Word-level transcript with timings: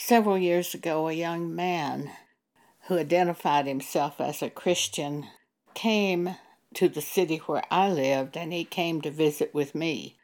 Several 0.00 0.38
years 0.38 0.74
ago, 0.74 1.08
a 1.08 1.12
young 1.12 1.52
man 1.52 2.12
who 2.86 2.96
identified 2.96 3.66
himself 3.66 4.20
as 4.20 4.40
a 4.40 4.48
Christian 4.48 5.26
came 5.74 6.36
to 6.74 6.88
the 6.88 7.00
city 7.00 7.38
where 7.38 7.64
I 7.68 7.90
lived 7.90 8.36
and 8.36 8.52
he 8.52 8.64
came 8.64 9.00
to 9.00 9.10
visit 9.10 9.52
with 9.52 9.74
me. 9.74 10.16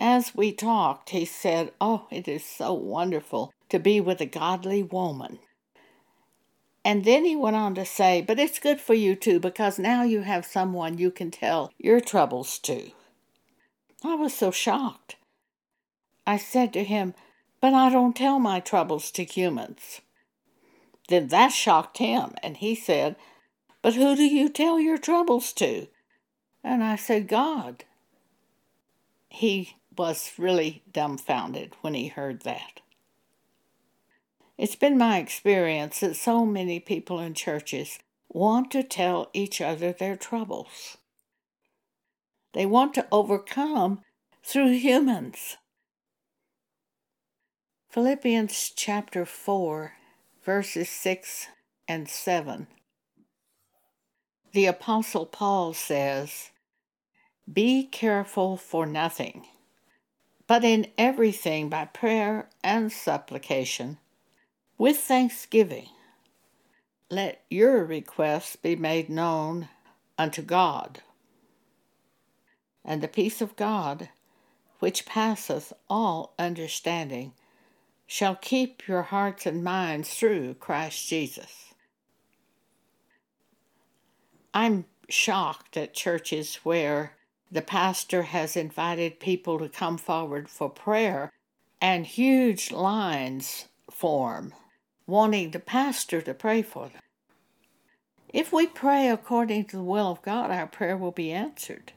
As 0.00 0.34
we 0.34 0.52
talked, 0.52 1.10
he 1.10 1.26
said, 1.26 1.72
Oh, 1.82 2.06
it 2.10 2.26
is 2.26 2.42
so 2.46 2.72
wonderful 2.72 3.52
to 3.68 3.78
be 3.78 4.00
with 4.00 4.22
a 4.22 4.26
godly 4.26 4.82
woman. 4.82 5.38
And 6.82 7.04
then 7.04 7.26
he 7.26 7.36
went 7.36 7.56
on 7.56 7.74
to 7.74 7.84
say, 7.84 8.22
But 8.22 8.40
it's 8.40 8.58
good 8.58 8.80
for 8.80 8.94
you 8.94 9.14
too, 9.14 9.38
because 9.38 9.78
now 9.78 10.02
you 10.02 10.22
have 10.22 10.46
someone 10.46 10.96
you 10.96 11.10
can 11.10 11.30
tell 11.30 11.70
your 11.76 12.00
troubles 12.00 12.58
to. 12.60 12.92
I 14.02 14.14
was 14.14 14.32
so 14.32 14.50
shocked. 14.50 15.16
I 16.26 16.38
said 16.38 16.72
to 16.72 16.84
him, 16.84 17.12
But 17.60 17.74
I 17.74 17.90
don't 17.90 18.14
tell 18.14 18.38
my 18.38 18.60
troubles 18.60 19.10
to 19.12 19.24
humans. 19.24 20.00
Then 21.08 21.28
that 21.28 21.52
shocked 21.52 21.98
him, 21.98 22.34
and 22.42 22.58
he 22.58 22.74
said, 22.74 23.16
But 23.82 23.94
who 23.94 24.14
do 24.14 24.24
you 24.24 24.48
tell 24.48 24.78
your 24.78 24.98
troubles 24.98 25.52
to? 25.54 25.88
And 26.62 26.84
I 26.84 26.96
said, 26.96 27.28
God. 27.28 27.84
He 29.28 29.76
was 29.96 30.32
really 30.38 30.82
dumbfounded 30.92 31.74
when 31.80 31.94
he 31.94 32.08
heard 32.08 32.42
that. 32.42 32.80
It's 34.56 34.76
been 34.76 34.98
my 34.98 35.18
experience 35.18 36.00
that 36.00 36.16
so 36.16 36.44
many 36.44 36.80
people 36.80 37.20
in 37.20 37.34
churches 37.34 37.98
want 38.28 38.70
to 38.72 38.82
tell 38.82 39.30
each 39.32 39.60
other 39.60 39.92
their 39.92 40.16
troubles. 40.16 40.98
They 42.52 42.66
want 42.66 42.94
to 42.94 43.06
overcome 43.12 44.02
through 44.42 44.72
humans. 44.72 45.56
Philippians 47.90 48.74
chapter 48.76 49.24
4, 49.24 49.94
verses 50.44 50.90
6 50.90 51.46
and 51.88 52.06
7. 52.06 52.66
The 54.52 54.66
Apostle 54.66 55.24
Paul 55.24 55.72
says, 55.72 56.50
Be 57.50 57.84
careful 57.84 58.58
for 58.58 58.84
nothing, 58.84 59.46
but 60.46 60.64
in 60.64 60.88
everything 60.98 61.70
by 61.70 61.86
prayer 61.86 62.50
and 62.62 62.92
supplication 62.92 63.96
with 64.76 64.98
thanksgiving, 64.98 65.88
let 67.10 67.42
your 67.48 67.86
requests 67.86 68.54
be 68.56 68.76
made 68.76 69.08
known 69.08 69.70
unto 70.18 70.42
God. 70.42 71.00
And 72.84 73.02
the 73.02 73.08
peace 73.08 73.40
of 73.40 73.56
God, 73.56 74.10
which 74.78 75.06
passeth 75.06 75.72
all 75.88 76.34
understanding, 76.38 77.32
shall 78.08 78.34
keep 78.34 78.88
your 78.88 79.02
hearts 79.02 79.46
and 79.46 79.62
minds 79.62 80.12
through 80.14 80.54
Christ 80.54 81.08
Jesus. 81.08 81.74
I'm 84.52 84.86
shocked 85.08 85.76
at 85.76 85.94
churches 85.94 86.56
where 86.64 87.12
the 87.52 87.62
pastor 87.62 88.22
has 88.22 88.56
invited 88.56 89.20
people 89.20 89.58
to 89.58 89.68
come 89.68 89.98
forward 89.98 90.48
for 90.48 90.68
prayer 90.68 91.32
and 91.80 92.06
huge 92.06 92.72
lines 92.72 93.66
form 93.90 94.54
wanting 95.06 95.50
the 95.50 95.60
pastor 95.60 96.20
to 96.22 96.34
pray 96.34 96.62
for 96.62 96.88
them. 96.88 97.02
If 98.32 98.52
we 98.52 98.66
pray 98.66 99.08
according 99.08 99.66
to 99.66 99.76
the 99.76 99.82
will 99.82 100.10
of 100.10 100.22
God, 100.22 100.50
our 100.50 100.66
prayer 100.66 100.96
will 100.96 101.12
be 101.12 101.32
answered. 101.32 101.92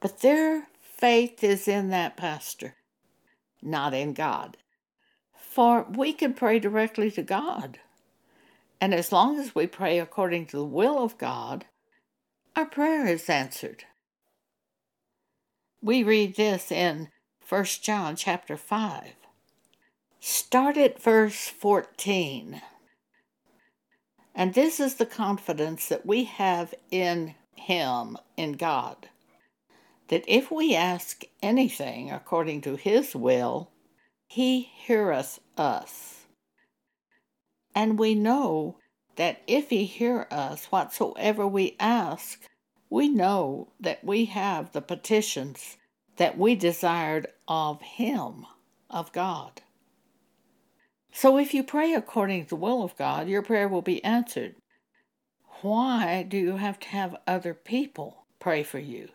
But 0.00 0.20
their 0.20 0.68
faith 0.80 1.42
is 1.42 1.66
in 1.66 1.90
that 1.90 2.16
pastor, 2.16 2.74
not 3.62 3.94
in 3.94 4.12
God. 4.12 4.56
For 5.34 5.86
we 5.88 6.12
can 6.12 6.34
pray 6.34 6.58
directly 6.58 7.10
to 7.12 7.22
God. 7.22 7.78
And 8.80 8.92
as 8.92 9.12
long 9.12 9.38
as 9.38 9.54
we 9.54 9.66
pray 9.66 9.98
according 9.98 10.46
to 10.46 10.56
the 10.56 10.64
will 10.64 11.02
of 11.02 11.18
God, 11.18 11.66
our 12.54 12.66
prayer 12.66 13.06
is 13.06 13.28
answered. 13.28 13.84
We 15.82 16.02
read 16.02 16.36
this 16.36 16.72
in 16.72 17.08
1 17.48 17.64
John 17.82 18.16
chapter 18.16 18.56
5. 18.56 19.12
Start 20.20 20.76
at 20.76 21.00
verse 21.00 21.48
14. 21.48 22.60
And 24.34 24.54
this 24.54 24.80
is 24.80 24.96
the 24.96 25.06
confidence 25.06 25.88
that 25.88 26.04
we 26.04 26.24
have 26.24 26.74
in 26.90 27.34
Him, 27.54 28.18
in 28.36 28.52
God, 28.52 29.08
that 30.08 30.24
if 30.26 30.50
we 30.50 30.74
ask 30.74 31.24
anything 31.42 32.10
according 32.10 32.60
to 32.62 32.76
His 32.76 33.14
will, 33.14 33.70
He 34.26 34.62
heareth 34.62 35.40
us. 35.56 36.26
And 37.74 37.98
we 37.98 38.14
know 38.14 38.78
that 39.16 39.42
if 39.46 39.70
He 39.70 39.84
hear 39.84 40.26
us 40.30 40.66
whatsoever 40.66 41.46
we 41.46 41.76
ask, 41.80 42.48
we 42.88 43.08
know 43.08 43.72
that 43.80 44.04
we 44.04 44.26
have 44.26 44.72
the 44.72 44.80
petitions 44.80 45.76
that 46.16 46.38
we 46.38 46.54
desired 46.54 47.26
of 47.48 47.82
Him, 47.82 48.46
of 48.88 49.12
God. 49.12 49.62
So 51.12 51.38
if 51.38 51.54
you 51.54 51.62
pray 51.62 51.94
according 51.94 52.44
to 52.44 52.48
the 52.50 52.56
will 52.56 52.82
of 52.82 52.96
God, 52.96 53.28
your 53.28 53.42
prayer 53.42 53.68
will 53.68 53.82
be 53.82 54.04
answered. 54.04 54.56
Why 55.62 56.22
do 56.22 56.36
you 56.36 56.56
have 56.58 56.78
to 56.80 56.88
have 56.88 57.16
other 57.26 57.54
people 57.54 58.26
pray 58.38 58.62
for 58.62 58.78
you? 58.78 59.08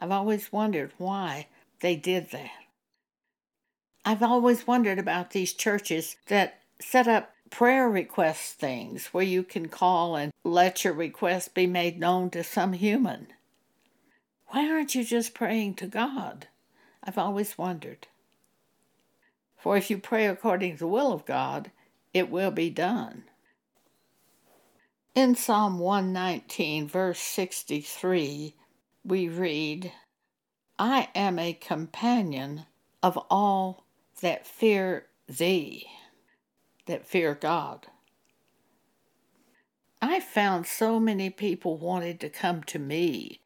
I've 0.00 0.10
always 0.10 0.50
wondered 0.50 0.92
why 0.96 1.48
they 1.80 1.96
did 1.96 2.30
that. 2.30 2.50
I've 4.04 4.22
always 4.22 4.66
wondered 4.66 4.98
about 4.98 5.30
these 5.30 5.52
churches 5.52 6.16
that 6.28 6.60
set 6.80 7.06
up 7.06 7.34
prayer 7.50 7.88
request 7.88 8.54
things 8.54 9.08
where 9.08 9.24
you 9.24 9.42
can 9.42 9.68
call 9.68 10.16
and 10.16 10.32
let 10.44 10.84
your 10.84 10.94
request 10.94 11.54
be 11.54 11.66
made 11.66 11.98
known 11.98 12.30
to 12.30 12.42
some 12.42 12.72
human. 12.72 13.26
Why 14.48 14.70
aren't 14.70 14.94
you 14.94 15.04
just 15.04 15.34
praying 15.34 15.74
to 15.74 15.86
God? 15.86 16.46
I've 17.04 17.18
always 17.18 17.58
wondered. 17.58 18.06
For 19.58 19.76
if 19.76 19.90
you 19.90 19.98
pray 19.98 20.26
according 20.26 20.74
to 20.74 20.78
the 20.78 20.86
will 20.86 21.12
of 21.12 21.26
God, 21.26 21.70
it 22.14 22.30
will 22.30 22.50
be 22.50 22.70
done. 22.70 23.24
In 25.14 25.34
Psalm 25.34 25.78
119, 25.78 26.88
verse 26.88 27.18
63, 27.18 28.54
we 29.04 29.28
read, 29.28 29.92
I 30.78 31.08
am 31.14 31.38
a 31.38 31.52
companion 31.52 32.66
of 33.02 33.18
all 33.30 33.84
that 34.20 34.46
fear 34.46 35.06
thee, 35.26 35.86
that 36.86 37.06
fear 37.06 37.34
God. 37.34 37.86
I 40.02 40.20
found 40.20 40.66
so 40.66 40.98
many 40.98 41.28
people 41.30 41.76
wanted 41.76 42.20
to 42.20 42.30
come 42.30 42.62
to 42.64 42.78
me. 42.78 43.40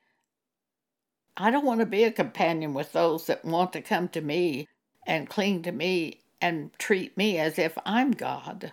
I 1.36 1.50
don't 1.50 1.64
want 1.64 1.80
to 1.80 1.86
be 1.86 2.04
a 2.04 2.12
companion 2.12 2.74
with 2.74 2.92
those 2.92 3.26
that 3.26 3.44
want 3.44 3.72
to 3.72 3.80
come 3.80 4.08
to 4.10 4.20
me 4.20 4.68
and 5.06 5.28
cling 5.28 5.62
to 5.62 5.72
me 5.72 6.20
and 6.40 6.70
treat 6.78 7.16
me 7.16 7.38
as 7.38 7.58
if 7.58 7.76
I'm 7.84 8.12
God. 8.12 8.72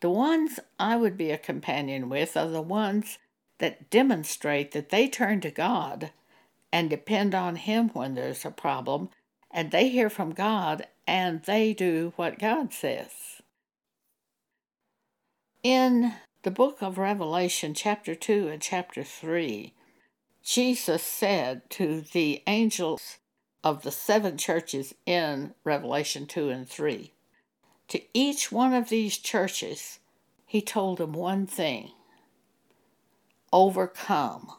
The 0.00 0.10
ones 0.10 0.58
I 0.78 0.96
would 0.96 1.16
be 1.16 1.30
a 1.30 1.38
companion 1.38 2.08
with 2.08 2.36
are 2.36 2.48
the 2.48 2.62
ones 2.62 3.18
that 3.58 3.90
demonstrate 3.90 4.72
that 4.72 4.90
they 4.90 5.08
turn 5.08 5.40
to 5.40 5.50
God 5.50 6.10
and 6.72 6.90
depend 6.90 7.34
on 7.34 7.56
Him 7.56 7.90
when 7.90 8.14
there's 8.14 8.44
a 8.44 8.50
problem, 8.50 9.10
and 9.50 9.70
they 9.70 9.88
hear 9.88 10.10
from 10.10 10.32
God 10.32 10.86
and 11.06 11.42
they 11.42 11.72
do 11.72 12.12
what 12.16 12.38
God 12.38 12.72
says. 12.72 13.42
In 15.62 16.14
the 16.42 16.50
book 16.50 16.82
of 16.82 16.98
Revelation, 16.98 17.74
chapter 17.74 18.14
2 18.14 18.48
and 18.48 18.60
chapter 18.60 19.02
3, 19.02 19.72
Jesus 20.42 21.02
said 21.02 21.70
to 21.70 22.02
the 22.02 22.42
angels 22.46 23.18
of 23.62 23.82
the 23.82 23.90
seven 23.90 24.36
churches 24.36 24.94
in 25.06 25.54
Revelation 25.64 26.26
2 26.26 26.50
and 26.50 26.68
3. 26.68 27.12
To 27.88 28.00
each 28.12 28.52
one 28.52 28.74
of 28.74 28.90
these 28.90 29.16
churches, 29.16 30.00
he 30.44 30.60
told 30.60 30.98
them 30.98 31.12
one 31.12 31.46
thing 31.46 31.92
overcome. 33.54 34.50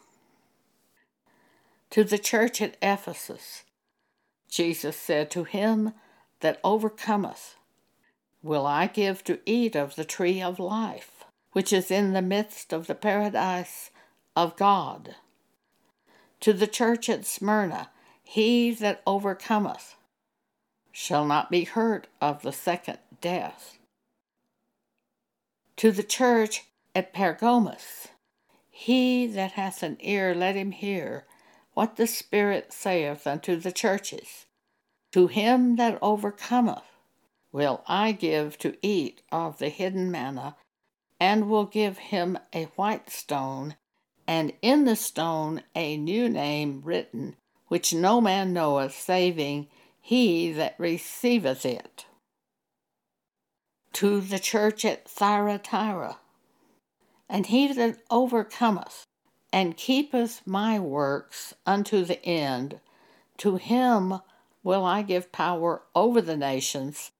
To 1.91 2.05
the 2.05 2.17
church 2.17 2.61
at 2.61 2.77
Ephesus, 2.81 3.63
Jesus 4.49 4.95
said, 4.95 5.29
To 5.29 5.43
him 5.43 5.93
that 6.39 6.61
overcometh, 6.63 7.55
will 8.41 8.65
I 8.65 8.87
give 8.87 9.23
to 9.25 9.39
eat 9.45 9.75
of 9.75 9.95
the 9.95 10.05
tree 10.05 10.41
of 10.41 10.59
life, 10.59 11.25
which 11.51 11.73
is 11.73 11.91
in 11.91 12.13
the 12.13 12.21
midst 12.21 12.71
of 12.71 12.87
the 12.87 12.95
paradise 12.95 13.91
of 14.35 14.55
God. 14.55 15.15
To 16.39 16.53
the 16.53 16.67
church 16.67 17.09
at 17.09 17.25
Smyrna, 17.25 17.89
he 18.23 18.71
that 18.71 19.01
overcometh 19.05 19.95
shall 20.91 21.25
not 21.25 21.51
be 21.51 21.65
hurt 21.65 22.07
of 22.21 22.43
the 22.43 22.53
second 22.53 22.99
death. 23.19 23.77
To 25.77 25.91
the 25.91 26.03
church 26.03 26.65
at 26.93 27.13
Pergamos, 27.13 28.07
he 28.77 29.25
that 29.25 29.53
hath 29.53 29.81
an 29.83 29.95
ear, 30.01 30.35
let 30.35 30.53
him 30.53 30.71
hear 30.71 31.25
what 31.75 31.95
the 31.95 32.05
Spirit 32.05 32.73
saith 32.73 33.25
unto 33.25 33.55
the 33.55 33.71
churches. 33.71 34.47
To 35.13 35.27
him 35.27 35.77
that 35.77 35.97
overcometh, 36.01 36.83
will 37.53 37.85
I 37.87 38.11
give 38.11 38.57
to 38.59 38.75
eat 38.81 39.21
of 39.31 39.59
the 39.59 39.69
hidden 39.69 40.11
manna, 40.11 40.57
and 41.21 41.49
will 41.49 41.63
give 41.63 41.97
him 41.97 42.37
a 42.51 42.65
white 42.75 43.09
stone, 43.09 43.77
and 44.27 44.51
in 44.61 44.83
the 44.83 44.97
stone 44.97 45.63
a 45.73 45.95
new 45.95 46.27
name 46.27 46.81
written, 46.83 47.37
which 47.69 47.93
no 47.93 48.19
man 48.19 48.51
knoweth 48.51 48.93
saving 48.93 49.69
he 50.01 50.51
that 50.51 50.75
receiveth 50.77 51.65
it. 51.65 52.05
To 53.93 54.19
the 54.19 54.39
church 54.39 54.83
at 54.83 55.07
Thyatira, 55.07 56.17
and 57.29 57.47
he 57.47 57.71
that 57.73 57.97
overcometh 58.09 59.05
and 59.51 59.77
keepeth 59.77 60.41
my 60.45 60.79
works 60.79 61.53
unto 61.65 62.03
the 62.03 62.23
end, 62.25 62.79
to 63.37 63.55
him 63.55 64.19
will 64.63 64.83
I 64.83 65.01
give 65.01 65.31
power 65.31 65.83
over 65.93 66.21
the 66.21 66.37
nations, 66.37 67.11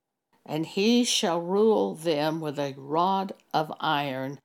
and 0.46 0.66
he 0.66 1.04
shall 1.04 1.42
rule 1.42 1.96
them 1.96 2.42
with 2.42 2.60
a 2.60 2.74
rod 2.78 3.34
of 3.54 3.72
iron. 3.80 4.40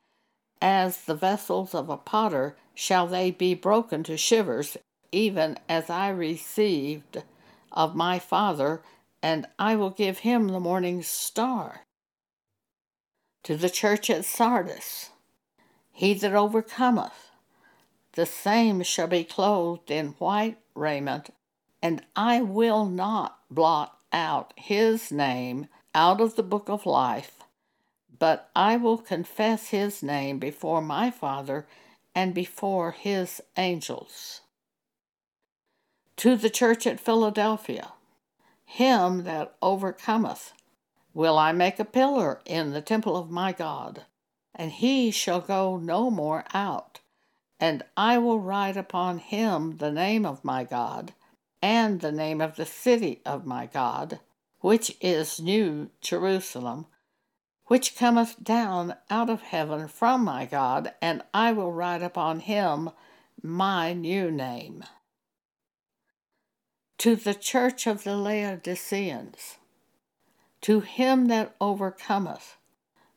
As 0.62 1.02
the 1.04 1.14
vessels 1.14 1.74
of 1.74 1.88
a 1.88 1.96
potter 1.96 2.56
shall 2.74 3.06
they 3.06 3.30
be 3.30 3.54
broken 3.54 4.02
to 4.04 4.16
shivers, 4.16 4.76
even 5.12 5.58
as 5.68 5.90
I 5.90 6.10
received 6.10 7.22
of 7.72 7.96
my 7.96 8.18
Father, 8.18 8.82
and 9.22 9.46
I 9.58 9.76
will 9.76 9.90
give 9.90 10.18
him 10.18 10.48
the 10.48 10.60
morning 10.60 11.02
star. 11.02 11.82
To 13.44 13.56
the 13.56 13.70
church 13.70 14.10
at 14.10 14.24
Sardis, 14.24 15.10
he 16.00 16.14
that 16.14 16.35
overcometh, 16.35 17.31
the 18.12 18.25
same 18.25 18.82
shall 18.82 19.06
be 19.06 19.23
clothed 19.23 19.91
in 19.91 20.12
white 20.12 20.56
raiment, 20.75 21.29
and 21.82 22.02
I 22.17 22.41
will 22.41 22.87
not 22.87 23.38
blot 23.50 23.99
out 24.11 24.55
his 24.56 25.12
name 25.12 25.69
out 25.94 26.23
of 26.23 26.37
the 26.37 26.43
book 26.43 26.70
of 26.70 26.87
life, 26.87 27.43
but 28.19 28.49
I 28.56 28.79
will 28.79 28.97
confess 28.97 29.69
his 29.69 30.02
name 30.02 30.38
before 30.38 30.81
my 30.81 31.11
Father 31.11 31.67
and 32.14 32.32
before 32.32 32.93
his 32.93 33.43
angels 33.58 34.41
to 36.17 36.35
the 36.35 36.49
church 36.49 36.87
at 36.87 36.99
Philadelphia. 36.99 37.93
Him 38.64 39.25
that 39.25 39.55
overcometh 39.61 40.55
will 41.12 41.38
I 41.38 41.52
make 41.52 41.79
a 41.79 41.85
pillar 41.85 42.41
in 42.47 42.70
the 42.70 42.81
temple 42.81 43.19
of 43.19 43.31
my 43.31 43.52
God, 43.52 44.06
and 44.60 44.72
he 44.72 45.10
shall 45.10 45.40
go 45.40 45.78
no 45.78 46.10
more 46.10 46.44
out. 46.52 47.00
And 47.58 47.82
I 47.96 48.18
will 48.18 48.38
write 48.40 48.76
upon 48.76 49.16
him 49.16 49.78
the 49.78 49.90
name 49.90 50.26
of 50.26 50.44
my 50.44 50.64
God, 50.64 51.14
and 51.62 52.02
the 52.02 52.12
name 52.12 52.42
of 52.42 52.56
the 52.56 52.66
city 52.66 53.22
of 53.24 53.46
my 53.46 53.64
God, 53.64 54.20
which 54.58 54.94
is 55.00 55.40
New 55.40 55.88
Jerusalem, 56.02 56.84
which 57.68 57.96
cometh 57.96 58.44
down 58.44 58.96
out 59.08 59.30
of 59.30 59.40
heaven 59.40 59.88
from 59.88 60.24
my 60.24 60.44
God, 60.44 60.92
and 61.00 61.22
I 61.32 61.52
will 61.52 61.72
write 61.72 62.02
upon 62.02 62.40
him 62.40 62.90
my 63.42 63.94
new 63.94 64.30
name 64.30 64.84
to 66.98 67.16
the 67.16 67.32
church 67.32 67.86
of 67.86 68.04
the 68.04 68.14
Laodiceans, 68.14 69.56
to 70.60 70.80
him 70.80 71.28
that 71.28 71.56
overcometh, 71.62 72.58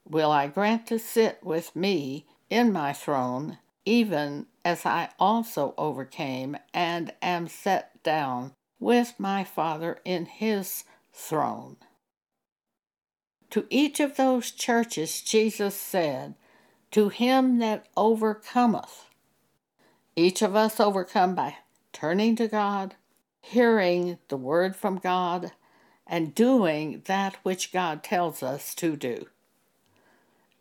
will 0.06 0.32
I 0.32 0.48
grant 0.48 0.88
to 0.88 1.00
sit 1.00 1.44
with 1.44 1.76
me 1.76 2.26
in 2.50 2.72
my 2.72 2.94
throne, 2.94 3.58
even 3.86 4.48
as 4.64 4.86
I 4.86 5.10
also 5.20 5.74
overcame 5.78 6.58
and 6.74 7.14
am 7.22 7.48
set 7.48 8.04
down 8.04 8.54
with 8.80 9.16
my 9.18 9.44
Father 9.44 10.00
in 10.06 10.26
his 10.26 10.84
throne. 11.12 11.78
To 13.52 13.66
each 13.70 14.00
of 14.00 14.18
those 14.18 14.52
churches, 14.52 15.22
Jesus 15.22 15.76
said, 15.76 16.36
To 16.92 17.10
him 17.10 17.60
that 17.60 17.88
overcometh, 17.96 19.06
each 20.16 20.42
of 20.42 20.56
us 20.56 20.80
overcome 20.80 21.36
by 21.36 21.58
turning 21.92 22.36
to 22.38 22.48
God, 22.48 22.96
hearing 23.42 24.18
the 24.28 24.38
word 24.38 24.76
from 24.76 24.98
God, 24.98 25.52
and 26.06 26.36
doing 26.36 27.04
that 27.06 27.36
which 27.44 27.72
God 27.72 28.04
tells 28.04 28.44
us 28.44 28.76
to 28.76 28.96
do. 28.96 29.28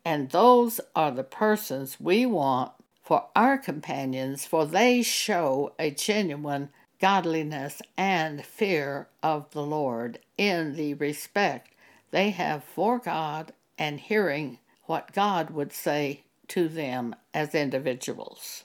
And 0.05 0.31
those 0.31 0.81
are 0.97 1.11
the 1.11 1.25
persons 1.25 1.99
we 2.01 2.27
want 2.27 2.73
for 3.03 3.27
our 3.35 3.59
companions, 3.59 4.47
for 4.47 4.67
they 4.67 5.03
show 5.03 5.75
a 5.79 5.91
genuine 5.91 6.71
godliness 7.01 7.83
and 7.97 8.45
fear 8.45 9.09
of 9.23 9.51
the 9.51 9.63
Lord 9.63 10.21
in 10.39 10.75
the 10.75 10.95
respect 10.95 11.73
they 12.13 12.31
have 12.31 12.63
for 12.63 12.99
God 12.99 13.53
and 13.77 13.99
hearing 13.99 14.59
what 14.85 15.13
God 15.13 15.51
would 15.51 15.73
say 15.73 16.23
to 16.49 16.69
them 16.69 17.17
as 17.35 17.55
individuals. 17.55 18.65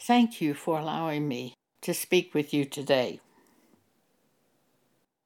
Thank 0.00 0.40
you 0.40 0.54
for 0.54 0.80
allowing 0.80 1.28
me 1.28 1.54
to 1.82 1.94
speak 1.94 2.34
with 2.34 2.52
you 2.52 2.64
today. 2.64 3.20